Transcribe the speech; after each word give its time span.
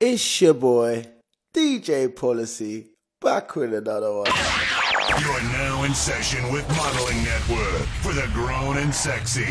It's 0.00 0.40
your 0.40 0.54
boy, 0.54 1.04
DJ 1.52 2.14
Policy, 2.14 2.86
back 3.20 3.56
with 3.56 3.74
another 3.74 4.14
one. 4.14 4.30
You're 5.20 5.42
now 5.50 5.82
in 5.82 5.92
session 5.92 6.52
with 6.52 6.68
Modeling 6.76 7.20
Network 7.24 7.82
for 8.02 8.12
the 8.12 8.30
grown 8.32 8.76
and 8.78 8.94
sexy. 8.94 9.42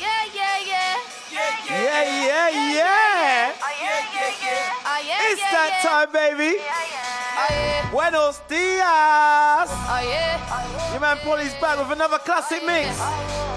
Yeah, 0.00 0.24
yeah, 0.34 0.58
yeah. 0.66 0.96
Yeah, 1.30 2.02
yeah, 2.02 2.48
yeah. 2.48 3.52
Oh, 3.54 3.74
yeah, 3.80 4.02
yeah, 4.10 4.32
yeah. 4.42 4.72
Oh, 4.86 5.00
yeah, 5.06 5.30
It's 5.30 5.40
yeah, 5.40 5.50
that 5.52 5.70
yeah. 5.84 5.88
time, 5.88 6.10
baby. 6.12 6.58
Oh, 6.58 7.46
yeah. 7.50 7.90
Buenos 7.92 8.40
dias. 8.48 9.70
Oh, 9.70 10.02
yeah. 10.02 10.90
Your 10.90 11.00
man 11.00 11.18
Polly's 11.18 11.54
back 11.60 11.78
with 11.78 11.92
another 11.92 12.18
classic 12.18 12.64
mix. 12.66 12.88
Oh, 12.98 13.06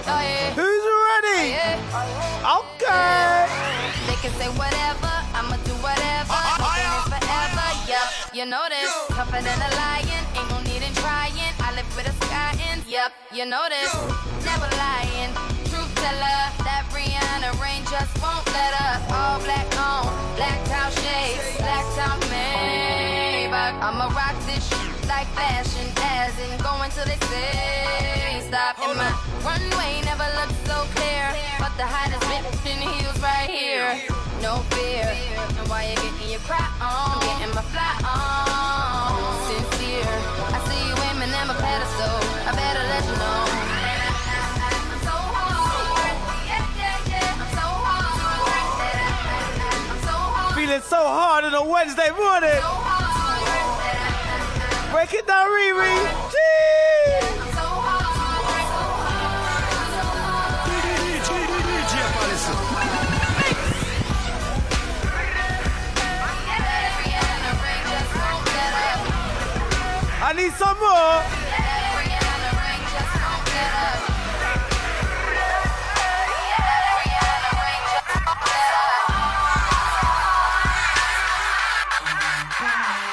yeah. 0.06 0.54
Oh, 0.54 0.62
Who's 0.62 0.81
Okay. 1.42 1.58
They 4.06 4.14
can 4.22 4.30
say 4.38 4.46
whatever, 4.54 5.10
I'ma 5.34 5.58
do 5.66 5.74
whatever. 5.82 6.30
Uh, 6.30 6.38
uh, 6.38 6.70
Doing 6.78 6.86
it 6.86 7.18
forever, 7.18 7.68
yup. 7.90 8.10
You 8.30 8.46
know 8.46 8.62
this. 8.70 8.94
Tougher 9.10 9.42
than 9.42 9.58
a 9.58 9.72
lion, 9.74 10.22
ain't 10.38 10.50
no 10.54 10.62
need 10.70 10.86
in 10.86 10.94
trying. 11.02 11.34
I 11.66 11.74
live 11.74 11.90
with 11.98 12.06
a 12.06 12.14
sky 12.26 12.54
in, 12.70 12.86
yup. 12.86 13.12
You 13.34 13.50
know 13.50 13.66
this. 13.74 13.90
Never 14.46 14.70
lying. 14.78 15.34
Truth 15.66 15.90
teller, 15.98 16.42
that 16.62 16.86
Rihanna 16.94 17.58
rain 17.58 17.82
just 17.90 18.14
won't 18.22 18.46
let 18.54 18.78
up. 18.78 19.02
All 19.10 19.42
black 19.42 19.66
on, 19.82 20.14
black 20.38 20.62
out 20.70 20.94
shades, 21.02 21.58
black 21.58 21.86
Maybach. 22.30 23.82
I'ma 23.82 24.14
rock 24.14 24.38
this 24.46 24.62
shit 24.70 24.91
like 25.22 25.34
fashion, 25.38 25.86
as 26.02 26.34
in 26.42 26.50
going 26.66 26.90
till 26.90 27.06
they 27.06 27.20
say 27.30 28.42
stop. 28.50 28.74
And 28.82 28.98
my 28.98 29.14
runway 29.46 30.02
never 30.02 30.26
looked 30.34 30.58
so 30.66 30.82
clear, 30.98 31.30
but 31.62 31.70
the 31.78 31.86
hottest 31.86 32.26
bitch 32.26 32.66
in 32.66 32.82
heels 32.82 33.20
right 33.22 33.46
here. 33.46 34.02
No 34.42 34.66
fear, 34.74 35.06
and 35.06 35.68
why 35.70 35.94
you 35.94 35.96
getting 36.02 36.30
your 36.34 36.42
cry 36.50 36.66
on? 36.82 37.22
I'm 37.22 37.22
getting 37.22 37.54
my 37.54 37.62
fly 37.70 37.94
on. 38.02 39.14
Sincere, 39.46 40.10
I 40.10 40.60
see 40.66 40.82
you 40.90 40.96
aiming 41.14 41.30
at 41.38 41.46
my 41.46 41.54
pedestal. 41.54 42.18
I 42.50 42.52
better 42.58 42.82
let 42.90 43.06
you 43.06 43.18
know. 43.22 43.46
I'm 44.90 45.02
so 45.06 45.18
hard. 45.38 46.18
Yeah, 46.50 46.66
yeah, 46.82 46.98
yeah. 47.14 47.42
I'm 47.46 47.52
so 47.62 47.68
hard. 47.86 48.10
I'm 49.86 50.02
so 50.02 50.16
hard. 50.18 50.58
Feeling 50.58 50.82
so 50.82 50.98
hard 50.98 51.46
on 51.46 51.54
a 51.54 51.64
Wednesday 51.64 52.10
morning. 52.10 52.81
Break 54.92 55.14
it 55.14 55.26
down, 55.26 55.48
Riri. 55.48 55.96
Hard. 56.04 56.32
I 70.24 70.34
need 70.34 70.54
some 70.54 70.78
more. 70.80 71.24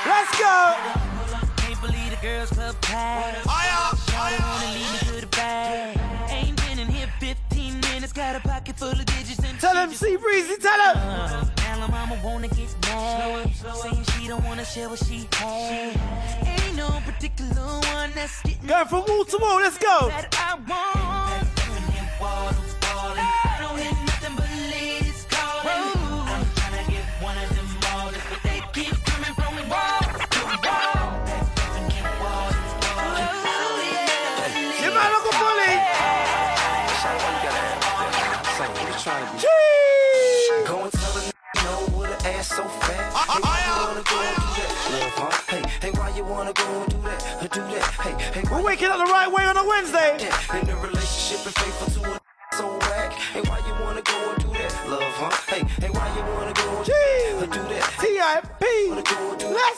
Let's 0.06 0.38
go. 0.38 1.07
Can't 2.20 2.48
believe 2.48 2.48
the 2.48 2.48
girls 2.48 2.50
club 2.50 2.80
packed. 2.82 3.46
Shawty 3.46 4.40
wanna 4.40 4.72
lead 4.74 4.92
me 4.92 4.98
to 4.98 5.20
the 5.20 5.26
bag. 5.28 6.00
Ain't 6.30 6.56
been 6.66 6.78
in 6.78 6.88
here 6.88 7.08
15 7.20 7.80
minutes, 7.80 8.12
got 8.12 8.36
a 8.36 8.40
pocket 8.40 8.76
full 8.76 8.90
of 8.90 9.04
digits 9.04 9.38
and 9.38 9.58
Tell 9.60 9.76
him, 9.76 9.92
see 9.92 10.16
Breezy, 10.16 10.56
tell 10.56 10.94
him. 10.94 10.96
Now 10.98 11.80
her 11.80 11.88
mama 11.88 12.18
wanna 12.24 12.48
get 12.48 12.74
mad, 12.82 13.50
saying 13.54 14.04
she 14.12 14.28
don't 14.28 14.44
wanna 14.44 14.64
share 14.64 14.88
what 14.88 14.98
she 15.04 15.28
had. 15.32 15.96
Ain't 16.46 16.76
no 16.76 16.88
particular 17.04 17.80
one 17.94 18.12
that's 18.14 18.42
getting 18.42 18.66
Going 18.66 18.86
from 18.86 19.04
wall 19.06 19.24
to 19.24 19.38
wall, 19.38 19.56
let's 19.56 19.78
go. 19.78 20.10
Gee. 39.08 39.48
Go 40.66 40.84
and 40.84 40.92
tell 40.92 41.16
a 41.16 41.32
no 41.64 41.96
with 41.96 42.12
an 42.12 42.26
ass 42.34 42.48
so 42.48 42.62
fat. 42.62 43.10
Ah, 43.14 43.24
ah, 43.24 43.40
hey, 43.40 43.40
why 43.40 43.64
you 43.64 43.84
wanna 43.88 44.04
go 44.04 44.20
and 44.20 44.36
do 44.36 44.60
that? 44.60 44.70
Love, 44.92 45.16
huh? 45.16 45.32
Hey, 45.48 45.62
hey, 45.80 45.90
why 45.92 46.08
you 46.14 46.24
wanna 46.24 46.52
go 46.52 46.68
and 46.82 46.90
do 46.92 47.00
that? 47.08 47.50
Do 47.50 47.60
that? 47.72 47.84
Hey, 48.04 48.40
hey, 48.40 48.44
We're 48.52 48.62
waking 48.62 48.88
up 48.88 48.98
the 48.98 49.10
right 49.10 49.32
way 49.32 49.44
on 49.46 49.56
a 49.56 49.66
Wednesday. 49.66 50.12
In 50.60 50.68
a 50.68 50.76
relationship 50.76 51.40
and 51.46 51.54
faithful 51.56 52.02
to 52.02 52.16
a 52.16 52.20
so 52.52 52.68
whack. 52.68 53.12
Hey, 53.32 53.40
why 53.48 53.58
you 53.66 53.72
wanna 53.82 54.02
go 54.02 54.30
and 54.30 54.42
do 54.44 54.48
that? 54.60 54.76
Love, 54.86 55.00
huh? 55.16 55.32
Hey, 55.48 55.64
hey, 55.80 55.88
why 55.88 56.06
you 56.14 56.22
wanna 56.36 56.57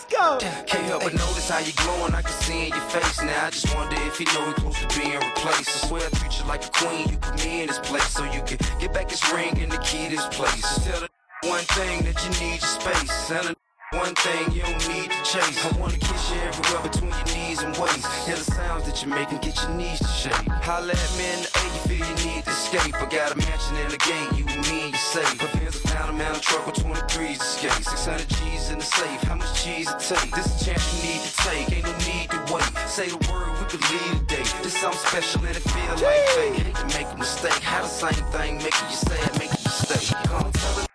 Let's 0.00 0.14
go. 0.14 0.38
Can't 0.66 0.84
help 0.86 1.02
but 1.02 1.12
notice 1.12 1.50
how 1.50 1.58
you're 1.58 1.74
glowing. 1.76 2.14
I 2.14 2.22
can 2.22 2.32
see 2.32 2.66
in 2.66 2.68
your 2.68 2.80
face 2.88 3.20
now. 3.22 3.46
I 3.46 3.50
just 3.50 3.74
wonder 3.74 3.96
if 4.06 4.18
you 4.18 4.26
know 4.26 4.46
we 4.46 4.52
close 4.54 4.80
to 4.80 4.98
being 4.98 5.12
replaced. 5.12 5.84
I 5.84 5.88
swear 5.88 6.02
I 6.06 6.10
treat 6.16 6.38
you 6.38 6.46
like 6.46 6.64
a 6.64 6.70
queen. 6.70 7.08
You 7.08 7.16
put 7.18 7.44
me 7.44 7.62
in 7.62 7.66
this 7.66 7.78
place 7.80 8.08
so 8.08 8.24
you 8.24 8.40
can 8.42 8.58
get 8.80 8.94
back 8.94 9.08
this 9.08 9.30
ring 9.32 9.58
and 9.58 9.70
the 9.70 9.78
key 9.78 10.08
to 10.08 10.16
this 10.16 10.26
place. 10.28 10.54
Just 10.54 10.86
tell 10.86 11.00
the 11.00 11.48
one 11.48 11.64
thing 11.76 12.02
that 12.04 12.16
you 12.24 12.30
need 12.40 12.60
your 12.60 12.68
space. 12.68 13.69
One 13.92 14.14
thing 14.14 14.52
you 14.52 14.62
don't 14.62 14.88
need 14.88 15.10
to 15.10 15.18
chase. 15.24 15.66
I 15.66 15.76
wanna 15.76 15.98
kiss 15.98 16.30
you 16.30 16.38
everywhere 16.46 16.82
between 16.86 17.10
your 17.10 17.26
knees 17.34 17.58
and 17.58 17.76
waist. 17.76 18.06
Hear 18.24 18.36
the 18.36 18.44
sounds 18.44 18.86
that 18.86 19.02
you're 19.02 19.12
making, 19.12 19.38
get 19.38 19.60
your 19.60 19.74
knees 19.74 19.98
to 19.98 20.06
shake. 20.06 20.46
Holla 20.62 20.94
at 20.94 21.12
me 21.18 21.26
in 21.34 21.42
the 21.42 21.50
you 21.50 21.82
feel 21.90 22.06
you 22.06 22.18
need 22.22 22.44
to 22.44 22.50
escape. 22.50 22.94
I 22.94 23.06
got 23.10 23.34
a 23.34 23.36
mansion 23.42 23.74
in 23.82 23.90
the 23.90 23.98
gate, 23.98 24.30
you 24.38 24.46
and 24.46 24.62
me, 24.70 24.94
you 24.94 24.96
safe. 24.96 25.42
My 25.42 25.50
found 25.90 26.10
a 26.10 26.12
man 26.12 26.36
a 26.36 26.38
truck 26.38 26.66
with 26.66 26.76
23s 26.76 27.38
to 27.38 27.44
skate. 27.44 27.82
600 27.82 28.28
G's 28.28 28.70
in 28.70 28.78
the 28.78 28.84
safe, 28.84 29.22
how 29.26 29.34
much 29.34 29.50
cheese 29.58 29.90
it 29.90 29.98
take? 29.98 30.30
This 30.38 30.46
a 30.46 30.64
chance 30.70 30.86
you 30.94 31.10
need 31.10 31.22
to 31.26 31.32
take, 31.42 31.66
ain't 31.74 31.86
no 31.90 31.94
need 32.06 32.30
to 32.30 32.38
wait. 32.54 32.70
Say 32.86 33.08
the 33.10 33.18
word, 33.26 33.50
we 33.58 33.66
could 33.66 33.82
leave 33.90 34.22
today. 34.22 34.46
This 34.62 34.78
something 34.78 35.02
special 35.02 35.42
and 35.50 35.56
it 35.56 35.66
feel 35.66 35.94
like 35.98 36.22
fate. 36.38 36.62
Hate 36.62 36.78
to 36.78 36.86
make 36.94 37.10
a 37.10 37.18
mistake, 37.18 37.58
how 37.66 37.82
the 37.82 37.90
same 37.90 38.22
thing 38.30 38.62
making 38.62 38.86
you 38.86 38.98
sad, 39.02 39.34
making 39.34 39.58
you 39.66 39.74
stay. 39.74 40.14
Come 40.30 40.52
tell 40.52 40.78
her, 40.78 40.89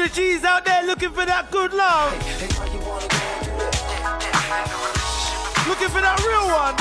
the 0.00 0.08
G's 0.08 0.44
out 0.44 0.64
there 0.64 0.82
looking 0.86 1.12
for 1.12 1.26
that 1.26 1.50
good 1.50 1.74
love. 1.74 2.12
Hey, 2.22 2.48
why 2.56 2.64
you 2.72 2.80
wanna 2.88 3.04
go 3.04 3.20
and 3.20 3.44
do 3.44 3.52
that? 3.60 3.76
Looking 5.68 5.88
for 5.92 6.00
that 6.00 6.16
real 6.24 6.48
one. 6.48 6.74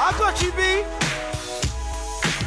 I 0.00 0.12
got 0.16 0.40
you, 0.40 0.50
B. 0.52 0.82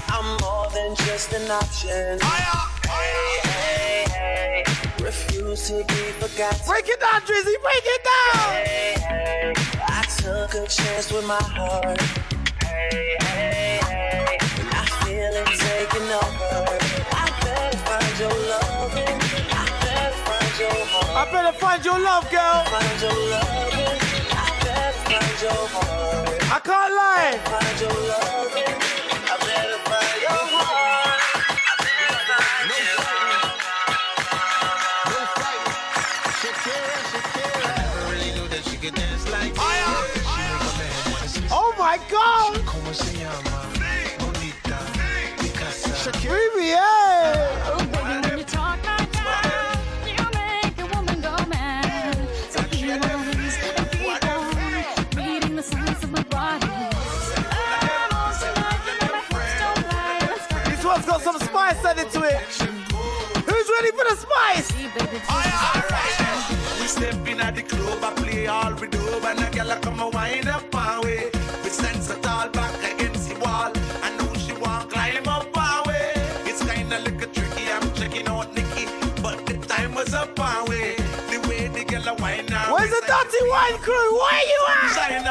I'm 0.10 0.26
more 0.42 0.68
than 0.74 0.96
just 1.06 1.34
an 1.34 1.52
option. 1.52 2.20
Hey, 2.20 3.42
hey, 3.44 4.06
hey. 4.10 4.64
Refuse 5.04 5.68
to 5.68 5.84
be 5.86 6.12
forgotten. 6.18 6.66
Break 6.66 6.90
it 6.90 7.00
down, 7.00 7.22
Drizzy. 7.22 7.56
Break 7.62 7.86
it 7.86 8.04
down. 8.10 8.50
I 9.86 10.02
took 10.18 10.56
a 10.56 10.66
chance 10.68 11.12
with 11.12 11.28
my 11.28 11.44
heart. 11.44 12.02
Hey, 12.64 13.18
hey. 13.22 13.51
I 16.14 16.20
better 21.32 21.54
find 21.58 21.86
your 21.86 22.00
love, 22.00 22.30
girl. 22.30 22.66
Find 22.66 23.02
your 23.02 23.14
loving. 23.30 24.00
I 24.32 24.60
better 24.62 24.92
find 25.06 25.42
your. 25.42 26.31
To 62.22 62.28
it. 62.28 62.42
Who's 63.48 63.70
ready 63.76 63.92
for 63.92 64.06
the 64.10 64.16
spice? 64.16 64.68
See, 64.68 64.88
baby, 64.98 65.22
just 66.80 66.98
step 66.98 67.28
in 67.28 67.42
at 67.42 67.56
the 67.56 67.64
club, 67.64 68.04
I 68.04 68.14
play 68.14 68.48
all 68.48 68.74
we 68.74 68.88
do, 68.88 69.00
and 69.24 69.40
a 69.40 69.50
girl 69.50 69.72
a 69.72 69.80
come 69.80 70.00
a 70.00 70.10
wind 70.10 70.48
up 70.48 70.72
my 70.74 71.00
way. 71.02 71.30
We 71.64 71.70
sense 71.70 72.10
it 72.10 72.26
all 72.26 72.50
back 72.50 72.76
against 72.94 73.30
the 73.30 73.36
wall. 73.40 73.72
I 74.04 74.10
know 74.18 74.34
she 74.36 74.54
want 74.54 74.90
climb 74.90 75.28
up 75.28 75.56
our 75.56 75.84
way. 75.88 76.14
It's 76.46 76.64
kinda 76.64 77.00
look 77.00 77.22
a 77.22 77.28
tricky, 77.28 77.72
I'm 77.72 77.94
checking 77.94 78.28
out 78.28 78.54
Nikki, 78.54 78.86
but 79.22 79.46
the 79.46 79.58
time 79.68 79.94
was 79.96 80.14
up 80.14 80.40
our 80.40 80.66
way. 80.66 80.96
The 81.32 81.40
way 81.48 81.68
the 81.68 81.84
girl 81.86 82.08
a 82.10 82.14
wind 82.16 82.50
now. 82.50 82.74
Where's 82.74 82.90
the 82.90 83.02
dirty 83.12 83.42
wine 83.50 83.78
crew? 83.86 84.10
Where 84.22 84.46
you 84.54 84.62
at? 84.70 84.96
Shine 84.96 85.28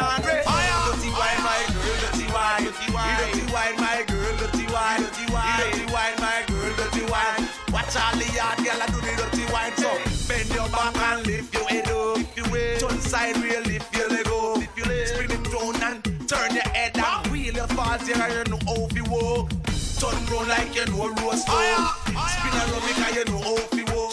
Turn 20.01 20.17
round 20.33 20.49
like 20.49 20.75
you 20.75 20.87
know 20.87 21.09
roast 21.21 21.47
dog. 21.47 21.95
Spin 22.07 22.55
around 22.57 22.83
me 22.87 22.93
'cause 22.97 23.15
you 23.17 23.25
know 23.27 23.41
how 23.45 23.57
to 23.57 23.83
walk. 23.93 24.13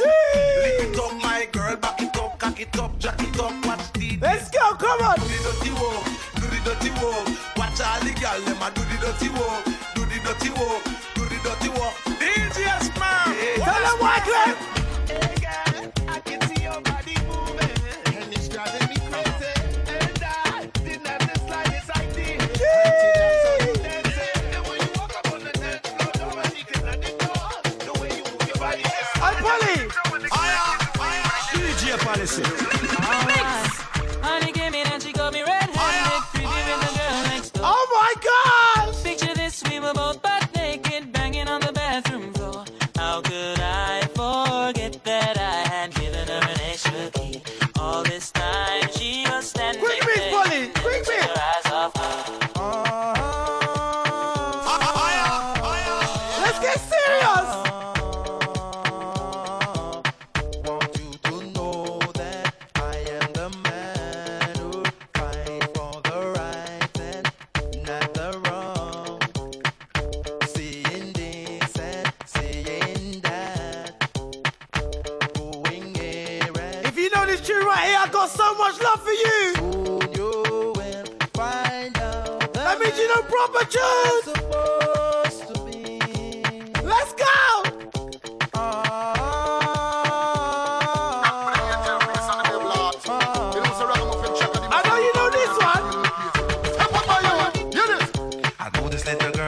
Lift 0.62 0.84
it 0.84 1.00
up, 1.00 1.14
my 1.24 1.46
girl, 1.52 1.76
back 1.78 2.02
it 2.02 2.18
up, 2.18 2.38
cock 2.38 2.60
it 2.60 2.78
up, 2.78 3.00
jack 3.00 3.22
it 3.22 3.40
up, 3.40 3.66
watch 3.66 3.94
the. 3.94 4.18
Let's 4.22 4.50
go, 4.50 4.76
come 4.76 5.02
on. 5.02 5.16
Do 5.20 5.26
the 5.28 5.40
dirty 5.48 5.72
walk, 5.72 6.04
do 6.36 6.46
the 6.54 6.60
dirty 6.66 6.92
walk. 7.02 7.28
Watch 7.58 7.80
all 7.80 8.00
the 8.02 8.12
girl, 8.20 8.42
them 8.42 8.62
a 8.62 8.70
do 8.72 8.82
the 8.82 8.98
dirty 9.06 9.30
walk, 9.30 9.64
listen. 32.28 32.77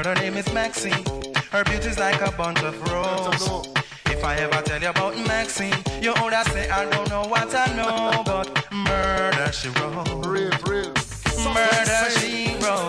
Her 0.09 0.15
name 0.15 0.37
is 0.37 0.51
Maxine. 0.53 1.05
Her 1.51 1.63
beauty's 1.65 1.99
like 1.99 2.19
a 2.21 2.31
bunch 2.31 2.63
of 2.63 2.81
roses. 2.91 3.67
If 4.07 4.23
I 4.23 4.35
ever 4.37 4.61
tell 4.63 4.81
you 4.81 4.89
about 4.89 5.15
Maxine, 5.27 5.83
you 6.01 6.13
would 6.21 6.33
say 6.47 6.67
I 6.69 6.89
don't 6.89 7.07
know 7.09 7.25
what 7.27 7.53
I 7.53 7.67
know, 7.75 8.23
but 8.25 8.47
murder 8.71 9.51
she 9.51 9.69
wrote. 9.69 10.25
Murder 10.25 12.09
she 12.17 12.55
wrote. 12.61 12.88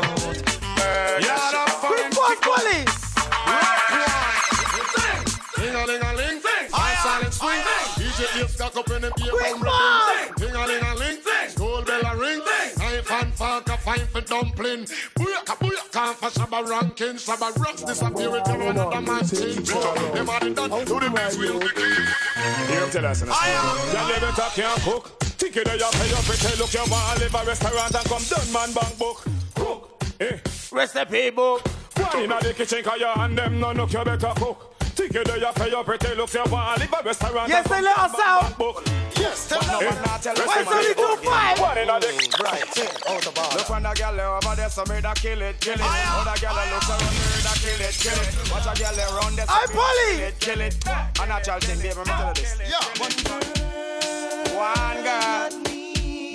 Up 8.80 8.90
in 8.90 9.02
the 9.02 9.12
beer 9.16 9.30
Quick 9.30 9.52
bum 9.52 9.60
one. 9.60 10.28
ripping. 10.28 10.48
Ding-a-ling-a-ling, 10.48 11.18
school 11.48 11.82
bell 11.82 12.06
a 12.06 12.16
ring. 12.16 12.40
Knife 12.78 13.10
and 13.12 13.34
fork 13.34 13.68
a 13.68 13.76
fine 13.76 14.06
for 14.06 14.20
dumpling. 14.22 14.84
Booyaka, 15.16 15.54
booyaka, 15.60 16.14
for 16.14 16.30
Shabba 16.30 16.66
ranking. 16.68 17.16
Shabba 17.16 17.56
rocks 17.58 17.82
disappear 17.82 18.30
with 18.30 18.46
your 18.46 18.62
another 18.62 19.00
man's 19.00 19.30
chin. 19.30 19.62
Them 20.14 20.30
are 20.30 20.40
the 20.40 20.50
done, 20.50 20.84
do 20.84 21.00
the 21.00 21.10
best 21.10 21.38
will 21.38 21.60
begin. 21.60 22.06
Hear 22.68 22.80
him 22.80 22.90
tell 22.90 23.06
us. 23.06 23.20
Y'all 23.22 24.08
never 24.08 24.32
talk, 24.32 24.54
can't 24.54 24.80
cook. 24.82 25.18
Ticket 25.36 25.64
there, 25.64 25.76
you 25.76 25.90
pay 25.92 26.08
your 26.08 26.22
pretty 26.24 26.56
look. 26.58 26.72
You 26.72 26.84
want 26.90 27.18
to 27.18 27.24
live 27.24 27.34
a 27.34 27.44
restaurant 27.44 27.94
and 27.94 28.04
come 28.08 28.24
done 28.28 28.52
man 28.52 28.72
bank 28.72 28.98
book. 28.98 29.24
Cook. 29.54 30.04
Eh. 30.20 30.38
Recipe 30.72 31.30
book. 31.30 31.66
One 31.96 32.22
in 32.22 32.30
the 32.30 32.54
kitchen, 32.56 32.82
cause 32.82 32.98
your 32.98 33.12
hand 33.12 33.36
them 33.36 33.60
no 33.60 33.72
look, 33.72 33.92
you 33.92 34.04
better 34.04 34.32
cook. 34.36 34.74
Think 35.00 35.14
you 35.14 35.24
do 35.24 35.40
your 35.40 35.52
for 35.52 35.66
your 35.66 35.82
pretty 35.82 36.14
looks 36.14 36.34
want 36.34 36.82
a 36.82 37.02
restaurant 37.02 37.48
Yes, 37.48 37.66
they 37.66 37.80
let 37.80 37.98
us 37.98 38.14
out. 38.20 38.52
Yes, 39.16 39.48
tell 39.48 39.62
them 39.62 39.80
Why 40.44 40.60
is 40.60 40.68
only 40.68 40.92
2-5? 40.92 41.58
One 41.58 41.78
in 41.78 41.88
a 41.88 41.92
oh, 41.92 42.44
Right, 42.44 42.68
out 43.08 43.22
the 43.24 43.32
bar 43.34 43.48
Look 43.56 43.70
when 43.70 43.82
the 43.82 43.94
girl 43.96 44.20
over 44.20 44.56
there 44.56 44.68
So 44.68 44.84
kill 44.84 45.40
it, 45.40 45.58
kill 45.58 45.72
it. 45.72 45.80
Oh, 45.80 46.20
the 46.28 46.36
girl 46.38 46.52
looks 46.52 46.90
around 46.90 47.16
me 47.16 47.40
da 47.40 47.52
kill 47.56 47.80
it, 47.80 47.96
kill 47.96 48.20
it. 48.20 48.52
Watch 48.52 48.68
a 48.68 48.76
girl 48.76 49.16
around 49.16 49.36
there 49.36 49.46
I 49.48 49.64
pull 49.72 50.20
it 50.20 50.38
Kill 50.38 50.60
it, 50.60 50.76
kill 50.84 50.92
it. 50.92 51.18
A 51.18 51.26
natural 51.26 51.60
thing, 51.60 51.80
baby, 51.80 51.96
I'm 51.96 52.34
this. 52.34 52.60
One 54.52 55.00
girl. 55.00 55.48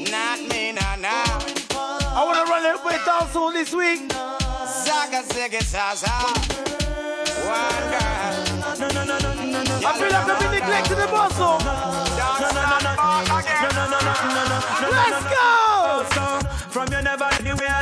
Not 0.09 0.41
me, 0.49 0.71
nah, 0.71 0.95
nah. 0.95 1.37
I 2.17 2.23
wanna 2.25 2.49
run 2.49 2.65
it 2.65 2.83
with 2.83 3.05
down 3.05 3.29
soon 3.29 3.53
this 3.53 3.71
week. 3.75 4.11
Zaga, 4.11 5.21
zaga, 5.21 5.61
zaza. 5.61 6.09
One 7.45 7.91
girl. 7.91 8.54
I 8.77 9.93
feel 9.97 10.09
like 10.11 10.27
I've 10.27 10.39
been 10.39 10.51
neglecting 10.51 10.97
the 10.97 11.07
muscle. 11.07 11.59
No. 11.63 11.71
Oh. 11.77 13.25
Let's 14.91 16.13
go. 16.13 16.39
From 16.69 16.91
you 16.91 17.01
never 17.01 17.29
anywhere 17.39 17.81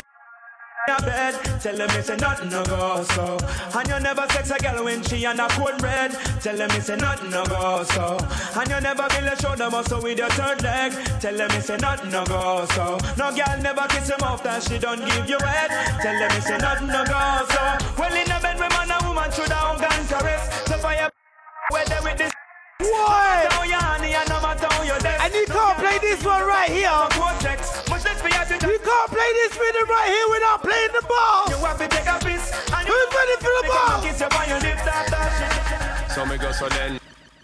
your 0.87 0.99
bed, 0.99 1.33
tell 1.61 1.77
them 1.77 1.89
it's 1.91 2.09
nothing 2.09 2.49
no 2.49 2.63
go 2.65 3.03
so. 3.03 3.37
And 3.73 3.87
you 3.87 3.99
never 4.01 4.27
sex 4.29 4.51
a 4.51 4.57
girl 4.59 4.83
when 4.83 5.01
she 5.03 5.25
on 5.25 5.39
a 5.39 5.47
cold 5.49 5.77
bread, 5.77 6.11
tell 6.41 6.57
them 6.57 6.69
it's 6.71 6.89
nothing 6.89 7.29
no 7.29 7.45
go 7.45 7.83
so. 7.83 8.17
And 8.59 8.69
you 8.69 8.81
never 8.81 9.07
build 9.07 9.31
a 9.31 9.41
shoulder 9.41 9.69
muscle 9.69 10.01
with 10.01 10.17
your 10.17 10.29
third 10.29 10.61
leg, 10.61 10.91
tell 11.21 11.35
them 11.35 11.49
it's 11.51 11.69
nothing 11.69 12.11
no 12.11 12.25
go 12.25 12.65
so. 12.71 12.97
No 13.17 13.31
girl 13.31 13.61
never 13.61 13.87
kiss 13.87 14.09
him 14.09 14.21
off 14.23 14.43
that 14.43 14.63
she 14.63 14.77
don't 14.77 14.99
give 14.99 15.29
you 15.29 15.39
head, 15.39 15.69
tell 16.01 16.19
them 16.19 16.31
it's 16.35 16.49
nothing 16.49 16.87
no 16.87 17.05
go 17.05 17.45
so. 17.47 17.77
Well 17.97 18.13
in 18.13 18.29
a 18.29 18.39
bed 18.41 18.59
with 18.59 18.69
man 18.69 18.91
and 18.91 19.07
woman 19.07 19.31
should 19.31 19.49
have 19.49 19.79
gun 19.79 20.07
caress, 20.07 20.62
weather 21.73 21.97
with 22.03 22.17
this. 22.17 22.31
What? 22.77 23.49
And 25.23 25.33
you 25.33 25.45
can't 25.47 25.77
play 25.79 25.97
this 25.99 26.23
one 26.23 26.45
right 26.45 26.69
here. 26.69 26.91
You 28.71 28.79
can't 28.79 29.09
play 29.09 29.29
this 29.41 29.57
rhythm 29.57 29.89
right 29.89 30.09
here 30.13 30.29
without 30.29 30.61
playing 30.61 30.93
the 30.93 31.01
ball. 31.09 31.49
Who's 31.49 33.09
ready 33.17 33.37
for 33.41 33.53
the 33.57 33.63
ball? 33.67 34.01
So 36.13 36.25
me 36.25 36.37
go 36.37 36.51
so 36.51 36.69
then. 36.69 36.99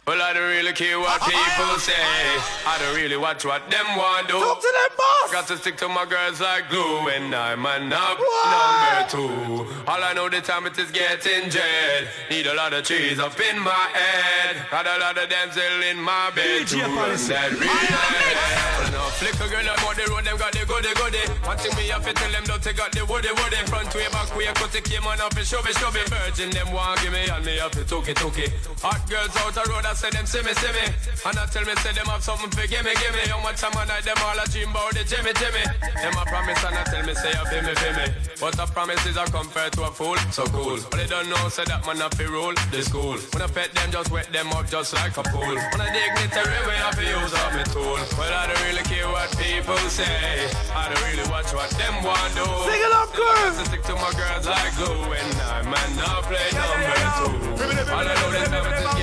Well, 0.09 0.23
I 0.23 0.33
don't 0.33 0.41
really 0.41 0.73
care 0.73 0.99
what 0.99 1.21
uh, 1.21 1.25
uh, 1.25 1.29
people 1.29 1.69
uh, 1.69 1.77
say. 1.77 1.93
I 1.93 2.79
don't 2.79 2.95
really 2.95 3.15
watch 3.15 3.45
what 3.45 3.69
them 3.69 3.85
want 3.95 4.27
do. 4.27 4.39
Talk 4.39 4.59
to 4.59 4.73
them, 4.73 4.97
boss. 4.97 5.31
Got 5.31 5.45
to 5.49 5.57
stick 5.57 5.77
to 5.77 5.87
my 5.87 6.03
girls 6.05 6.41
like 6.41 6.67
glue 6.67 7.05
when 7.05 7.31
I'm 7.31 7.63
an 7.63 7.93
up 7.93 8.17
number 8.17 9.05
two. 9.07 9.69
All 9.85 10.03
I 10.03 10.13
know 10.15 10.27
the 10.27 10.41
time 10.41 10.65
it 10.65 10.79
is 10.79 10.89
getting 10.89 11.51
jet. 11.51 12.07
Need 12.31 12.47
a 12.47 12.55
lot 12.55 12.73
of 12.73 12.85
trees 12.85 13.19
up 13.19 13.39
in 13.39 13.59
my 13.59 13.69
head. 13.69 14.65
Got 14.71 14.87
a 14.87 14.97
lot 14.97 15.15
of 15.15 15.29
damsel 15.29 15.83
in 15.91 16.01
my 16.01 16.31
bed 16.33 16.65
to 16.65 16.75
DJ 16.75 16.81
run 16.81 16.95
policy. 16.95 17.33
that 17.33 17.51
real 17.51 18.88
Little 19.19 19.51
girl 19.51 19.67
on 19.83 19.95
the 19.99 20.05
road, 20.07 20.23
them 20.23 20.37
got 20.39 20.55
the 20.55 20.63
goody 20.63 20.95
goody. 20.95 21.19
One 21.43 21.59
thing 21.59 21.75
me 21.75 21.91
have 21.91 22.07
to 22.07 22.13
tell 22.15 22.31
them, 22.31 22.43
don't 22.47 22.63
they 22.63 22.71
got 22.71 22.91
the 22.95 23.03
woody 23.03 23.27
woody. 23.35 23.59
Front 23.67 23.91
way, 23.91 24.07
back 24.15 24.31
way, 24.31 24.47
cut 24.55 24.71
the 24.71 24.79
came 24.79 25.03
on 25.03 25.19
up 25.19 25.35
and 25.35 25.43
shove 25.43 25.67
it, 25.67 25.75
shove 25.75 25.95
it. 25.99 26.07
Virgin 26.07 26.49
them 26.55 26.71
want 26.71 27.03
give 27.03 27.11
me 27.11 27.27
and 27.27 27.43
me 27.43 27.59
have 27.59 27.75
to 27.75 27.83
took 27.83 28.07
it, 28.07 28.15
took 28.15 28.39
it. 28.39 28.55
Hot 28.79 29.03
girls 29.11 29.35
out 29.43 29.51
the 29.51 29.63
road, 29.67 29.83
I 29.83 29.91
say 29.91 30.07
them 30.07 30.23
see 30.23 30.39
me, 30.39 30.55
see 30.55 30.71
me. 30.71 30.87
And 31.27 31.35
I 31.35 31.43
tell 31.51 31.67
me, 31.67 31.75
say 31.83 31.91
them 31.91 32.07
have 32.07 32.23
something 32.23 32.47
for 32.47 32.63
give 32.63 32.79
me, 32.79 32.95
give 32.95 33.11
me. 33.11 33.27
How 33.27 33.43
much 33.43 33.59
time 33.59 33.75
I 33.75 33.83
night 33.91 34.07
them 34.07 34.15
all 34.23 34.39
a 34.39 34.45
dream 34.47 34.71
about 34.71 34.95
the 34.95 35.03
Jimmy, 35.03 35.35
Jimmy. 35.35 35.63
Them 35.99 36.15
a 36.15 36.23
promise 36.23 36.63
and 36.63 36.79
I 36.79 36.83
tell 36.87 37.03
me, 37.03 37.11
say 37.11 37.35
you 37.35 37.45
feel 37.51 37.63
me, 37.67 37.73
feel 37.75 37.95
me. 37.99 38.07
But 38.39 38.55
a 38.55 38.65
promise 38.71 39.03
is 39.03 39.19
a 39.19 39.27
compared 39.27 39.75
to 39.75 39.83
a 39.83 39.91
fool, 39.91 40.15
so 40.31 40.47
cool. 40.47 40.79
But 40.87 40.95
they 40.95 41.11
don't 41.11 41.27
know, 41.27 41.51
say 41.51 41.67
that 41.67 41.83
man 41.83 41.99
have 41.99 42.15
to 42.15 42.23
rule 42.23 42.55
the 42.71 42.79
school. 42.87 43.19
When 43.35 43.43
I 43.43 43.51
pet 43.51 43.75
them, 43.75 43.91
just 43.91 44.15
wet 44.15 44.31
them 44.31 44.47
up 44.55 44.71
just 44.71 44.95
like 44.95 45.11
a 45.19 45.23
pool. 45.27 45.59
When 45.59 45.81
I 45.83 45.91
dignitary 45.91 46.59
way, 46.63 46.79
I 46.79 46.95
feel 46.95 47.19
use 47.19 47.35
up 47.35 47.51
my 47.51 47.67
tool. 47.67 47.99
Well, 48.15 48.31
I 48.31 48.47
don't 48.47 48.63
really 48.63 48.87
care 48.87 49.08
what 49.11 49.29
people 49.37 49.77
say. 49.89 50.49
I 50.73 50.89
don't 50.89 51.03
really 51.09 51.27
watch 51.29 51.53
what 51.53 51.69
them 51.71 52.03
want 52.03 52.31
do. 52.35 52.45
Sing 52.69 52.81
it 52.81 52.93
up, 52.93 53.09
girl. 53.13 53.27
I 53.27 53.63
stick 53.65 53.83
to 53.83 53.95
my 53.95 54.11
girls 54.13 54.45
like 54.47 54.75
glue, 54.75 55.13
and 55.13 55.33
I 55.41 55.61
man 55.63 55.89
not 55.97 56.23
play 56.29 56.49
number 56.53 56.93
two. 57.17 57.89
All 57.91 58.05
I 58.05 58.13
know 58.21 58.29
is 58.37 58.98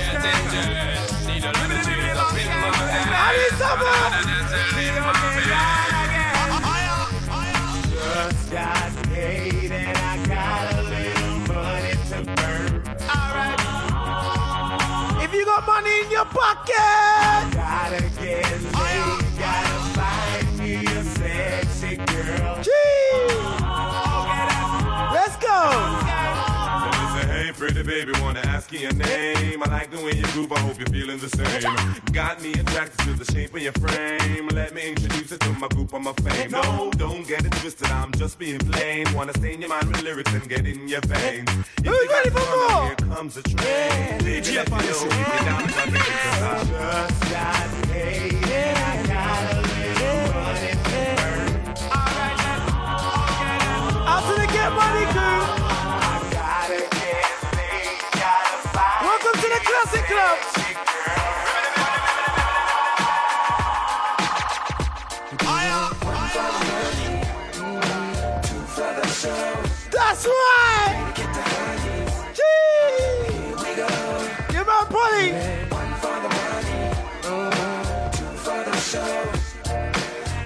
wanna 28.71 28.73
ask 28.73 28.73
you 28.73 28.79
your 28.79 28.93
name. 28.93 29.63
I 29.63 29.65
like 29.67 29.91
the 29.91 29.97
way 30.03 30.13
you 30.13 30.23
groove, 30.33 30.51
I 30.51 30.59
hope 30.59 30.77
you're 30.79 30.87
feeling 30.89 31.17
the 31.19 31.29
same. 31.29 32.13
Got 32.13 32.41
me 32.41 32.53
attracted 32.53 32.99
to 33.05 33.13
the 33.13 33.25
shape 33.31 33.53
of 33.55 33.61
your 33.61 33.73
frame. 33.73 34.47
Let 34.49 34.73
me 34.73 34.89
introduce 34.89 35.31
it 35.31 35.39
to 35.41 35.49
my 35.53 35.67
group 35.69 35.93
on 35.93 36.03
my 36.03 36.13
fame. 36.13 36.51
No, 36.51 36.91
don't 36.97 37.27
get 37.27 37.45
it 37.45 37.51
twisted, 37.53 37.87
I'm 37.87 38.11
just 38.13 38.39
being 38.39 38.59
plain. 38.59 39.05
Wanna 39.13 39.33
stay 39.33 39.53
in 39.53 39.61
your 39.61 39.69
mind 39.69 39.87
with 39.87 40.03
lyrics 40.03 40.33
and 40.33 40.47
get 40.49 40.65
in 40.65 40.87
your 40.87 41.01
veins. 41.01 41.49
If 41.77 41.85
you 41.85 42.09
ready 42.09 42.29
for 42.29 42.39
more? 42.39 42.85
Here 42.85 42.95
comes 42.95 43.37
a 43.37 43.43
train. 43.43 44.19
Baby, 44.19 44.55
let 44.55 44.71
me 44.71 44.77
know 44.77 44.83
if 44.83 45.01
you're 45.01 45.45
down 45.45 45.67
for 45.67 45.91
me, 45.91 45.99
'cause 45.99 46.43
I- 46.43 47.07
Just 47.07 47.31
got 47.31 47.89
paid 47.91 48.46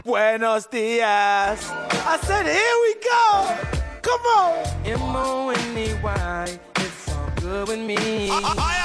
Buenos 0.04 0.70
dias. 0.70 1.72
I 2.06 2.20
said, 2.24 2.46
here 2.46 2.78
we 2.84 2.96
go. 3.00 3.56
Come 4.02 4.22
on. 4.36 4.66
M-O-N-E-Y, 4.86 6.60
it's 6.76 7.10
all 7.10 7.32
good 7.36 7.68
with 7.70 7.80
me. 7.80 8.30
I 8.30 8.81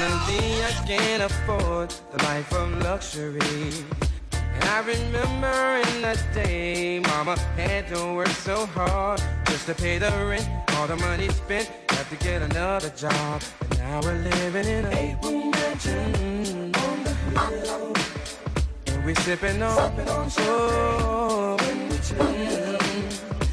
can 0.00 1.20
afford 1.20 1.90
the 2.12 2.22
life 2.24 2.52
of 2.54 2.82
luxury. 2.82 3.40
And 4.32 4.64
I 4.64 4.80
remember 4.80 5.88
in 5.90 6.02
that 6.02 6.20
day, 6.32 7.00
mama 7.00 7.38
had 7.56 7.88
to 7.88 8.14
work 8.14 8.28
so 8.28 8.66
hard 8.66 9.20
just 9.46 9.66
to 9.66 9.74
pay 9.74 9.98
the 9.98 10.10
rent. 10.26 10.48
All 10.76 10.86
the 10.86 10.96
money 10.96 11.28
spent, 11.28 11.68
have 11.90 12.08
to 12.08 12.16
get 12.16 12.40
another 12.42 12.88
job. 12.90 13.42
And 13.60 13.78
now 13.78 14.00
we're 14.02 14.16
living 14.16 14.66
in 14.66 14.84
a 14.86 14.90
eight-room 14.90 15.50
mansion. 15.50 16.72
And 18.86 19.04
we 19.04 19.14
sipping 19.16 19.62
on, 19.62 19.92
oh, 20.38 21.56
mm, 21.60 21.90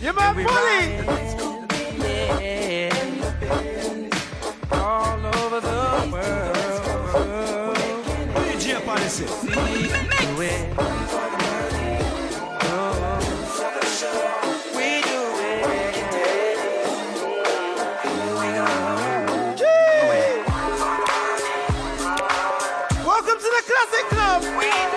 You 0.01 0.13
man, 0.13 0.35
we 0.35 0.43
Polly. 0.45 1.01
ride, 1.05 1.37
yeah, 2.39 2.93
all 3.51 3.86
Policy. 9.07 9.25
Do 9.25 9.31
it. 9.31 10.67
We 14.75 15.01
do 15.01 15.19
Welcome 23.05 23.39
to 23.39 23.49
the 23.55 23.63
classic 23.65 24.05
club. 24.09 24.96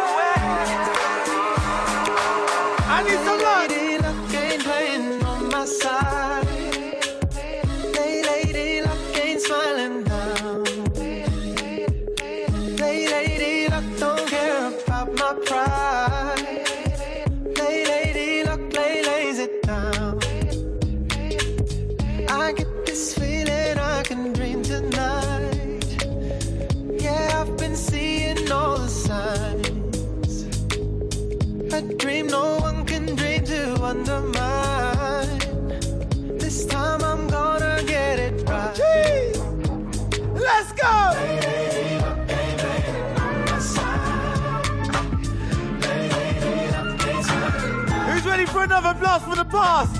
Ready 48.40 48.52
for 48.52 48.64
another 48.64 48.94
blast 48.98 49.24
from 49.24 49.36
the 49.36 49.44
past? 49.44 49.96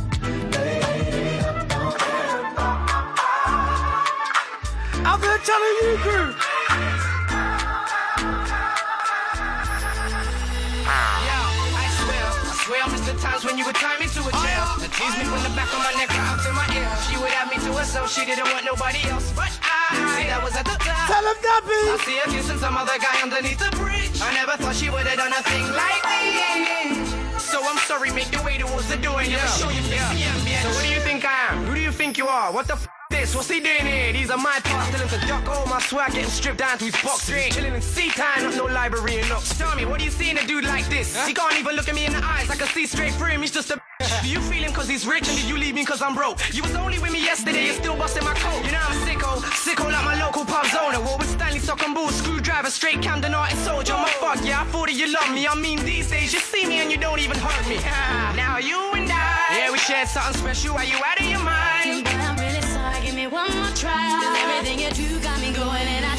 Out 5.05 5.21
to 5.21 5.29
the 5.29 5.41
Channel 5.45 5.73
U 5.85 5.97
crew. 6.01 6.33
I 11.77 11.87
swear, 12.01 12.25
I 12.25 12.57
swear 12.65 12.81
I 12.81 12.89
missed 12.89 13.05
the 13.05 13.13
times 13.21 13.45
when 13.45 13.59
you 13.59 13.65
would 13.67 13.75
tie 13.75 13.99
me 14.01 14.07
to 14.09 14.21
a 14.25 14.33
chair. 14.33 14.65
And 14.81 14.93
tease 14.93 15.17
me 15.21 15.25
from 15.29 15.43
the 15.45 15.53
back 15.53 15.69
of 15.69 15.85
my 15.85 15.93
neck 16.01 16.09
out 16.17 16.41
to 16.41 16.53
my 16.57 16.65
ear. 16.73 16.89
She 17.05 17.21
would 17.21 17.33
have 17.37 17.51
me 17.53 17.61
to 17.61 17.77
herself, 17.77 18.09
she 18.11 18.25
didn't 18.25 18.49
want 18.49 18.65
nobody 18.65 19.05
else. 19.11 19.33
But 19.37 19.53
I, 19.61 20.01
see, 20.17 20.29
that 20.33 20.41
was 20.43 20.57
at 20.57 20.65
the 20.65 20.81
time. 20.81 21.09
Tell 21.13 21.25
him 21.29 21.37
I 21.37 21.45
Dappy. 21.45 22.05
see 22.09 22.17
her 22.17 22.31
kissing 22.33 22.59
some 22.59 22.77
other 22.77 22.97
guy 22.97 23.21
underneath 23.21 23.61
the 23.61 23.69
bridge. 23.77 24.17
I 24.23 24.33
never 24.33 24.57
thought 24.57 24.77
she 24.77 24.89
would 24.89 25.05
have 25.05 25.19
done 25.19 25.33
a 25.33 25.43
thing 25.45 25.69
like 25.77 26.03
this. 26.09 26.90
So 27.51 27.59
I'm 27.65 27.79
sorry, 27.79 28.13
make 28.13 28.31
the 28.31 28.41
way 28.45 28.59
towards 28.59 28.89
the 28.89 28.97
door 28.97 29.21
and 29.21 29.29
never 29.29 29.45
show 29.49 29.69
you 29.71 29.83
face 29.83 29.99
yeah. 30.15 30.63
So 30.63 30.69
what 30.71 30.85
do 30.85 30.89
you 30.95 31.01
think 31.01 31.25
I 31.25 31.51
am? 31.51 31.65
Who 31.65 31.75
do 31.75 31.81
you 31.81 31.90
are? 32.31 32.53
What 32.53 32.67
the 32.67 32.75
f 32.75 32.89
this? 33.11 33.35
What's 33.35 33.51
he 33.51 33.61
doing 33.61 33.85
here? 33.85 34.13
These 34.13 34.31
are 34.31 34.39
my 34.39 34.59
parts. 34.63 34.89
Telling 34.91 35.09
to 35.09 35.27
duck 35.27 35.47
all 35.49 35.67
my 35.67 35.81
swag, 35.81 36.13
getting 36.13 36.31
stripped 36.31 36.59
down 36.59 36.79
to 36.79 36.85
his 36.85 36.97
box. 37.03 37.27
Chilling 37.27 37.75
in 37.75 37.83
sea 37.83 38.09
time, 38.11 38.45
not 38.45 38.55
no 38.55 38.67
library 38.67 39.19
and 39.19 39.29
nooks. 39.29 39.59
Tell 39.59 39.75
me, 39.75 39.85
what 39.85 39.99
do 39.99 40.05
you 40.05 40.11
see 40.11 40.31
in 40.31 40.39
a 40.39 40.47
dude 40.47 40.65
like 40.65 40.87
this? 40.89 41.09
He 41.27 41.35
can't 41.35 41.59
even 41.59 41.75
look 41.75 41.89
at 41.89 41.95
me 41.95 42.07
in 42.07 42.13
the 42.13 42.25
eyes. 42.25 42.49
I 42.49 42.57
can 42.57 42.69
see 42.69 42.87
straight 42.87 43.13
through 43.15 43.35
him. 43.35 43.41
He's 43.41 43.51
just 43.51 43.71
a. 43.71 43.81
do 44.23 44.29
you 44.29 44.41
feel 44.41 44.63
him 44.63 44.73
cause 44.73 44.89
he's 44.89 45.07
rich 45.07 45.29
and 45.29 45.37
did 45.37 45.49
you 45.49 45.59
leave 45.59 45.75
me 45.75 45.85
cause 45.85 46.01
I'm 46.01 46.15
broke? 46.15 46.39
You 46.55 46.63
was 46.63 46.75
only 46.77 46.99
with 47.01 47.13
me 47.13 47.21
yesterday, 47.21 47.67
you're 47.67 47.75
still 47.75 47.97
busting 47.97 48.25
my 48.25 48.35
coat. 48.35 48.65
You 48.65 48.73
know 48.73 48.85
I'm 48.89 48.97
sicko, 49.07 49.43
sicko 49.67 49.91
like 49.91 50.05
my 50.05 50.17
local 50.25 50.45
pub's 50.45 50.75
owner. 50.75 51.01
What 51.01 51.19
with 51.19 51.31
Stanley 51.31 51.59
sock 51.59 51.83
and 51.83 51.95
boots, 51.95 52.15
screwdriver, 52.15 52.71
straight 52.71 53.03
Camden 53.03 53.35
artist 53.35 53.65
soldier. 53.65 53.95
My 53.95 54.09
fuck, 54.23 54.39
yeah, 54.45 54.63
I 54.63 54.65
thought 54.67 54.87
that 54.87 54.95
you 54.95 55.13
love 55.13 55.31
me. 55.35 55.49
I 55.49 55.55
mean, 55.57 55.85
these 55.85 56.09
days 56.11 56.33
you 56.33 56.39
see 56.39 56.65
me 56.65 56.81
and 56.81 56.93
you 56.93 56.99
don't 56.99 57.19
even 57.19 57.39
hurt 57.39 57.67
me. 57.69 57.77
now 58.37 58.59
you 58.59 58.79
and 58.95 59.11
I, 59.11 59.59
yeah, 59.59 59.73
we 59.73 59.79
shared 59.79 60.09
something 60.09 60.41
special. 60.41 60.77
Are 60.77 60.85
you 60.85 60.97
out 61.05 61.19
of 61.19 61.27
your 61.27 61.43
mind? 61.43 62.20
One 63.31 63.55
more 63.57 63.71
try. 63.77 64.11
everything 64.43 64.81
you 64.81 64.91
do 64.91 65.21
got 65.21 65.41
me 65.41 65.53
going 65.53 65.87
and 65.87 66.05
I 66.05 66.10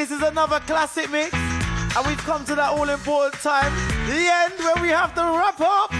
This 0.00 0.12
is 0.12 0.22
another 0.22 0.60
classic 0.60 1.10
mix. 1.10 1.34
And 1.34 2.06
we've 2.06 2.24
come 2.24 2.42
to 2.46 2.54
that 2.54 2.70
all 2.70 2.88
important 2.88 3.34
time, 3.42 3.70
the 4.08 4.16
end, 4.16 4.54
where 4.56 4.80
we 4.80 4.88
have 4.88 5.14
to 5.14 5.20
wrap 5.20 5.60
up. 5.60 5.92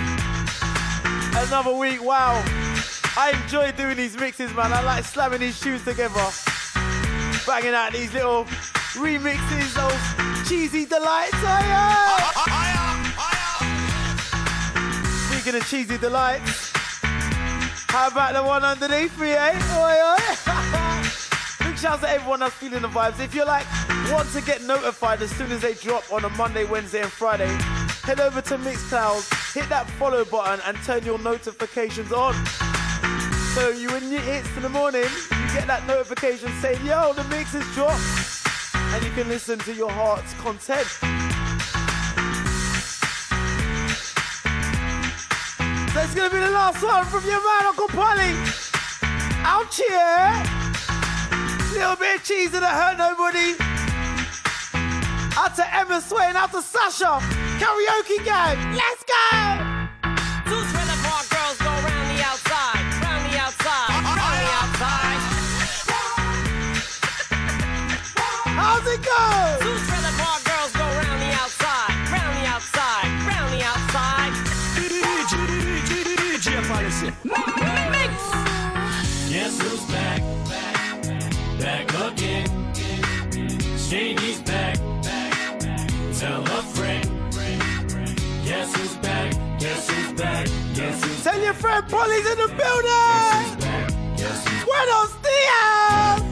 Another 1.47 1.77
week, 1.77 2.03
wow. 2.03 2.43
I 3.15 3.39
enjoy 3.43 3.73
doing 3.73 3.99
these 3.99 4.17
mixes, 4.17 4.55
man. 4.55 4.73
I 4.73 4.81
like 4.81 5.05
slamming 5.05 5.41
these 5.41 5.61
tunes 5.61 5.85
together. 5.85 6.27
Banging 7.47 7.75
out 7.75 7.93
these 7.93 8.11
little 8.15 8.47
remixes, 8.97 9.75
those 9.77 10.49
cheesy 10.49 10.87
delights. 10.87 11.37
Speaking 15.29 15.61
of 15.61 15.69
cheesy 15.69 15.99
delights, 15.99 16.73
how 17.89 18.09
about 18.09 18.33
the 18.33 18.43
one 18.43 18.65
underneath 18.65 19.21
me, 19.21 19.33
eh? 19.33 19.61
Oi, 19.77 20.17
oi. 20.17 20.97
Big 21.69 21.77
shouts 21.77 22.01
to 22.01 22.09
everyone 22.09 22.41
that's 22.41 22.55
feeling 22.55 22.81
the 22.81 22.89
vibes. 22.89 23.21
If 23.21 23.35
you're 23.35 23.45
like, 23.45 23.67
want 24.13 24.31
to 24.33 24.41
get 24.43 24.63
notified 24.63 25.23
as 25.23 25.31
soon 25.31 25.53
as 25.53 25.61
they 25.61 25.75
drop 25.75 26.11
on 26.13 26.25
a 26.25 26.29
Monday, 26.31 26.65
Wednesday, 26.65 27.03
and 27.03 27.11
Friday, 27.11 27.49
head 28.03 28.19
over 28.19 28.41
to 28.41 28.59
Mixcloud, 28.59 29.55
hit 29.55 29.69
that 29.69 29.89
follow 29.91 30.25
button, 30.25 30.61
and 30.67 30.77
turn 30.85 31.05
your 31.05 31.19
notifications 31.19 32.13
on. 32.13 32.35
So 33.55 33.71
you 33.71 33.89
when 33.89 34.13
it 34.13 34.21
hits 34.23 34.49
in 34.57 34.63
the 34.63 34.69
morning, 34.69 35.03
you 35.03 35.47
get 35.55 35.67
that 35.67 35.87
notification 35.87 36.51
saying, 36.61 36.85
yo, 36.85 37.13
the 37.13 37.25
mix 37.25 37.55
is 37.55 37.65
dropped. 37.75 38.01
And 38.75 39.05
you 39.05 39.11
can 39.13 39.29
listen 39.29 39.59
to 39.61 39.73
your 39.73 39.91
heart's 39.91 40.35
content. 40.35 40.89
That's 45.95 46.15
gonna 46.15 46.31
be 46.31 46.39
the 46.39 46.51
last 46.51 46.83
one 46.83 47.05
from 47.07 47.25
your 47.25 47.43
man, 47.45 47.67
Uncle 47.67 47.89
Polly. 47.89 48.35
Out 49.45 49.73
here. 49.73 50.61
Little 51.73 51.97
bit 51.97 52.17
of 52.17 52.25
cheese 52.25 52.51
that 52.53 52.63
hurt 52.63 52.99
nobody. 52.99 53.70
Out 55.41 55.57
to 55.57 55.75
Emma 55.75 56.03
Swain, 56.03 56.37
out 56.37 56.51
to 56.53 56.61
Sasha. 56.61 57.19
Karaoke 57.59 58.23
gang. 58.27 58.77
Let's 58.77 59.03
go! 59.05 59.70
Polly's 91.91 92.25
in 92.25 92.39
the 92.39 92.47
building! 92.55 93.45
Buenos 94.63 95.11
dias! 95.27 96.23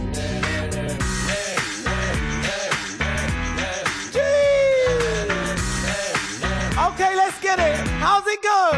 Okay, 6.79 7.13
let's 7.17 7.41
get 7.43 7.59
it. 7.59 7.75
How's 7.99 8.23
it 8.29 8.41
go? 8.41 8.71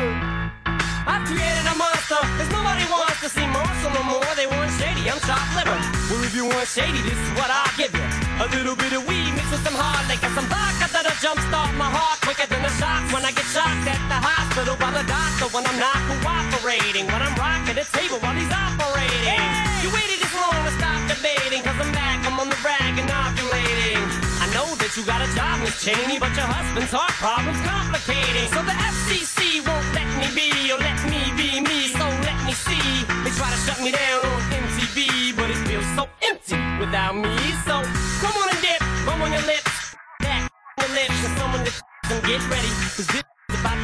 I've 1.05 1.29
created 1.29 1.69
a 1.69 1.77
monster, 1.77 2.17
cause 2.17 2.49
nobody 2.49 2.89
wants 2.89 3.21
to 3.21 3.29
see 3.29 3.45
Marshall 3.45 3.93
no 3.93 4.03
more. 4.03 4.25
They 4.35 4.47
want 4.47 4.73
shady, 4.81 5.05
I'm 5.11 5.21
chopped 5.29 5.53
liver. 5.53 5.77
Well, 6.09 6.25
if 6.25 6.35
you 6.35 6.47
want 6.47 6.67
shady, 6.67 7.03
this 7.05 7.13
is 7.13 7.31
what 7.37 7.53
I'll 7.53 7.77
give 7.77 7.93
you. 7.93 8.07
A 8.41 8.49
little 8.57 8.75
bit 8.75 8.97
of 8.97 9.07
weed 9.07 9.29
mixed 9.37 9.53
with 9.53 9.63
some 9.69 9.77
hard 9.77 10.09
liquor, 10.09 10.33
some 10.33 10.49
vodka 10.49 10.89
that'll 10.89 11.13
jumpstart 11.21 11.77
my 11.77 11.93
heart 11.93 12.25
quicker 12.25 12.49
than 12.49 12.65
a 12.65 12.73
shock 12.81 13.05
when 13.13 13.21
I 13.21 13.33
get 13.37 13.45
shocked 13.53 13.85
at 13.85 14.01
the 14.09 14.17
hospital 14.51 14.75
by 14.83 14.91
the 14.91 15.07
doctor 15.07 15.47
when 15.55 15.63
I'm 15.63 15.79
not 15.79 15.95
cooperating. 16.11 17.07
When 17.07 17.23
I'm 17.23 17.35
rocking 17.39 17.79
the 17.79 17.87
table 17.95 18.19
while 18.19 18.35
he's 18.35 18.51
operating. 18.51 19.39
You 19.79 19.95
waited 19.95 20.19
this 20.19 20.35
long 20.35 20.59
to 20.67 20.73
stop 20.75 20.99
debating, 21.07 21.63
cause 21.63 21.79
I'm 21.79 21.93
back, 21.95 22.19
I'm 22.27 22.35
on 22.35 22.51
the 22.51 22.59
rag 22.67 22.99
and 22.99 23.07
ovulating. 23.07 24.03
I 24.43 24.51
know 24.51 24.67
that 24.83 24.91
you 24.99 25.07
got 25.07 25.23
a 25.23 25.31
job, 25.39 25.63
Miss 25.63 25.79
Cheney, 25.79 26.19
but 26.19 26.35
your 26.35 26.51
husband's 26.51 26.91
heart 26.91 27.15
problem's 27.23 27.63
complicating. 27.63 28.51
So 28.51 28.67
the 28.67 28.75
FCC 28.75 29.63
won't 29.63 29.87
let 29.95 30.11
me 30.19 30.27
be, 30.35 30.51
or 30.75 30.83
let 30.83 30.99
me 31.07 31.31
be 31.39 31.63
me, 31.63 31.87
so 31.95 32.03
let 32.27 32.39
me 32.43 32.51
see. 32.51 33.07
They 33.23 33.31
try 33.39 33.55
to 33.55 33.61
shut 33.63 33.79
me 33.79 33.95
down 33.95 34.19
on 34.27 34.41
MTV, 34.51 35.39
but 35.39 35.47
it 35.47 35.63
feels 35.63 35.87
so 35.95 36.11
empty 36.27 36.59
without 36.83 37.15
me. 37.15 37.31
So 37.71 37.87
come 38.19 38.35
on 38.35 38.51
and 38.51 38.61
dip, 38.67 38.83
bum 39.07 39.23
on 39.23 39.31
your 39.31 39.47
lips, 39.47 39.95
back 40.19 40.51
on 40.51 40.91
your 40.91 41.07
lips, 41.07 41.19
and 41.23 41.35
someone 41.39 41.63
to 41.63 41.73
and 42.11 42.19
get 42.27 42.43
ready, 42.51 42.67
cause 42.99 43.07
this 43.07 43.15
is 43.15 43.23
about 43.23 43.23
to 43.23 43.30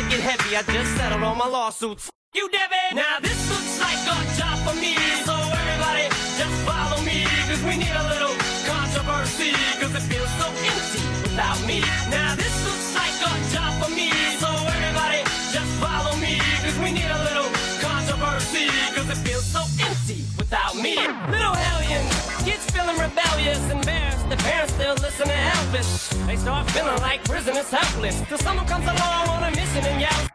get 0.08 0.20
heavy. 0.20 0.56
I 0.56 0.62
just 0.62 0.96
settled 0.96 1.22
all 1.22 1.34
my 1.34 1.48
lawsuits. 1.48 2.10
You 2.34 2.48
Debbie! 2.50 2.94
Now 2.94 3.18
this 3.20 3.38
looks 3.50 3.80
like 3.80 3.98
a 4.06 4.16
job 4.38 4.56
for 4.66 4.76
me, 4.78 4.94
so 5.24 5.34
everybody 5.34 6.06
just 6.36 6.56
follow 6.68 7.00
me, 7.02 7.24
cause 7.48 7.62
we 7.64 7.76
need 7.80 7.96
a 7.96 8.06
little 8.12 8.34
controversy, 8.68 9.52
cause 9.80 9.94
it 9.94 10.04
feels 10.06 10.30
so 10.36 10.46
empty 10.46 11.02
without 11.24 11.58
me. 11.66 11.80
Now 12.12 12.36
this 12.36 12.54
looks 12.66 12.88
like 12.94 13.16
a 13.24 13.32
job 13.54 13.72
for 13.82 13.90
me, 13.90 14.12
so 14.38 14.50
everybody 14.68 15.24
just 15.50 15.72
follow 15.80 16.14
me, 16.20 16.38
cause 16.62 16.78
we 16.78 16.92
need 16.92 17.08
a 17.08 17.20
little 17.24 17.48
controversy, 17.80 18.68
cause 18.94 19.08
it 19.10 19.20
feels 19.26 19.46
so 19.46 19.62
empty 19.80 20.22
without 20.36 20.76
me. 20.76 20.96
Little 21.32 21.56
hellions, 21.56 22.12
kids 22.44 22.68
feeling 22.70 22.98
rebellious, 23.00 23.62
embarrassed, 23.72 24.15
the 24.28 24.36
parents 24.36 24.72
still 24.74 24.94
listen 24.96 25.26
to 25.26 25.32
Elvis. 25.32 26.10
They 26.26 26.36
start 26.36 26.70
feeling 26.70 26.98
like 27.00 27.24
prisoners 27.24 27.70
helpless, 27.70 28.20
till 28.28 28.38
someone 28.38 28.66
comes 28.66 28.84
along 28.84 29.28
on 29.28 29.44
a 29.44 29.50
mission 29.50 29.84
and 29.86 30.00
yells. 30.00 30.28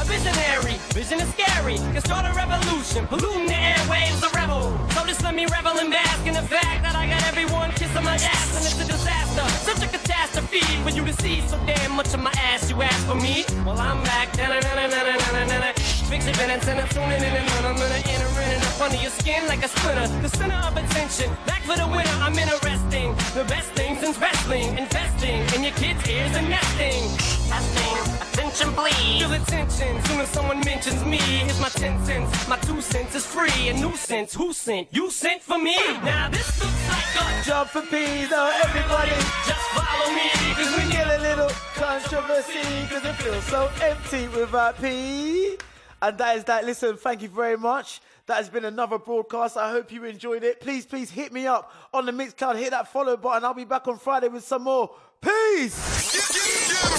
A 0.00 0.04
visionary, 0.04 0.76
vision 0.92 1.20
is 1.20 1.28
scary. 1.34 1.76
Can 1.94 2.00
start 2.00 2.26
a 2.26 2.32
revolution, 2.34 3.06
polluting 3.06 3.46
the 3.46 3.54
airwaves, 3.54 4.22
a 4.22 4.30
rebel. 4.34 4.76
So 4.90 5.06
just 5.06 5.22
let 5.22 5.34
me 5.34 5.46
revel 5.46 5.78
and 5.78 5.90
bask 5.90 6.26
in 6.26 6.34
the 6.34 6.42
fact 6.42 6.82
that 6.82 6.94
I 6.96 7.06
got 7.06 7.22
everyone 7.26 7.70
kissing 7.72 8.04
my 8.04 8.14
ass, 8.14 8.56
and 8.56 8.64
it's 8.66 8.80
a 8.80 8.86
disaster, 8.86 9.46
such 9.70 9.82
a 9.86 9.88
catastrophe 9.88 10.66
for 10.82 10.90
you 10.90 11.04
to 11.04 11.12
see 11.22 11.40
so 11.42 11.56
damn 11.66 11.92
much 11.92 12.12
of 12.12 12.20
my 12.20 12.32
ass. 12.36 12.68
You 12.70 12.82
ask 12.82 13.06
for 13.06 13.14
me, 13.14 13.44
well 13.64 13.78
I'm 13.78 14.02
back. 14.02 14.32
Da-na-na-na-na-na-na-na. 14.36 15.83
Fix 16.08 16.26
it, 16.26 16.38
and 16.38 16.80
I'm 16.80 16.88
tuning 16.88 17.22
in 17.22 17.34
and 17.34 17.66
I'm 17.66 17.76
gonna 17.76 17.94
enter 17.94 18.42
in 18.42 18.62
up 18.62 18.80
under 18.80 18.96
your 18.96 19.10
skin 19.10 19.46
like 19.46 19.64
a 19.64 19.68
splinter. 19.68 20.06
The 20.22 20.28
center 20.28 20.56
of 20.56 20.76
attention, 20.76 21.30
back 21.46 21.62
for 21.62 21.76
the 21.76 21.86
winner. 21.86 22.16
I'm 22.20 22.38
interesting, 22.38 23.14
the 23.34 23.44
best 23.48 23.70
thing 23.72 23.96
since 23.98 24.18
wrestling, 24.18 24.76
investing 24.78 25.40
in 25.54 25.64
your 25.64 25.72
kids' 25.72 26.06
ears 26.08 26.36
and 26.36 26.48
nesting. 26.48 27.02
Testing, 27.48 27.98
attention 28.32 28.72
please. 28.74 29.22
Feel 29.22 29.32
attention 29.32 30.04
soon 30.04 30.20
as 30.20 30.28
someone 30.28 30.60
mentions 30.60 31.04
me. 31.04 31.18
Here's 31.18 31.60
my 31.60 31.70
ten 31.70 32.02
cents, 32.04 32.48
my 32.48 32.58
two 32.58 32.80
cents 32.80 33.14
is 33.14 33.26
free. 33.26 33.68
A 33.68 33.74
nuisance, 33.74 34.34
who 34.34 34.52
sent? 34.52 34.88
You 34.92 35.10
sent 35.10 35.42
for 35.42 35.58
me. 35.58 35.76
Now 36.04 36.28
this 36.30 36.60
looks 36.60 36.88
like 36.88 37.14
a 37.16 37.44
Jump 37.44 37.70
for 37.70 37.82
peas, 37.82 38.28
oh 38.32 38.60
everybody. 38.64 39.16
Just 39.48 39.66
follow 39.76 40.14
me, 40.14 40.28
cause 40.54 40.76
we 40.76 40.84
Get 40.94 41.08
a 41.08 41.22
little 41.22 41.50
controversy, 41.74 42.86
cause 42.88 43.04
it 43.04 43.14
feels 43.16 43.44
so 43.44 43.68
empty 43.82 44.28
without 44.28 44.80
P. 44.80 45.56
And 46.04 46.18
that 46.18 46.36
is 46.36 46.44
that. 46.44 46.66
Listen, 46.66 46.98
thank 46.98 47.22
you 47.22 47.28
very 47.28 47.56
much. 47.56 48.02
That 48.26 48.36
has 48.36 48.50
been 48.50 48.66
another 48.66 48.98
broadcast. 48.98 49.56
I 49.56 49.70
hope 49.70 49.90
you 49.90 50.04
enjoyed 50.04 50.44
it. 50.44 50.60
Please, 50.60 50.84
please 50.84 51.10
hit 51.10 51.32
me 51.32 51.46
up 51.46 51.72
on 51.94 52.04
the 52.04 52.12
Mixcloud. 52.12 52.56
Hit 52.56 52.72
that 52.72 52.92
follow 52.92 53.16
button. 53.16 53.42
I'll 53.42 53.54
be 53.54 53.64
back 53.64 53.88
on 53.88 53.98
Friday 53.98 54.28
with 54.28 54.44
some 54.44 54.64
more. 54.64 54.90
Peace! 55.22 55.74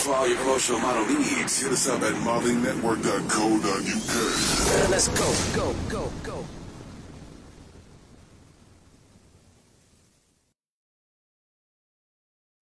For 0.04 0.16
all 0.16 0.28
your 0.28 0.38
promotional 0.38 0.82
model 0.82 1.06
needs, 1.06 1.62
hit 1.62 1.72
us 1.72 1.88
up 1.88 2.02
at 2.02 2.16
modelingnetwork.co.uk. 2.16 4.90
Let's 4.90 5.10
go, 5.10 5.36
go, 5.56 5.76
go, 5.88 6.12
go. 6.24 6.44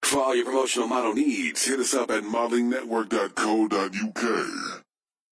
For 0.03 0.19
all 0.19 0.35
your 0.35 0.43
promotional 0.43 0.89
model 0.89 1.13
needs, 1.13 1.65
hit 1.65 1.79
us 1.79 1.93
up 1.93 2.11
at 2.11 2.23
modelingnetwork.co.uk. 2.23 4.82